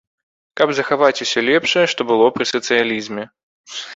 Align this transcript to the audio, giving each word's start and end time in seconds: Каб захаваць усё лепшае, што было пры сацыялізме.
Каб 0.59 0.69
захаваць 0.77 1.23
усё 1.25 1.43
лепшае, 1.51 1.85
што 1.93 2.01
было 2.11 2.31
пры 2.37 2.47
сацыялізме. 2.55 3.23